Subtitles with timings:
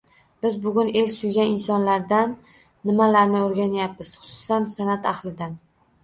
[0.43, 2.33] Biz bugun el suygan insonlardan
[2.89, 5.55] nimalarni o‘rganyapmiz, xususan, san’at ahlidan?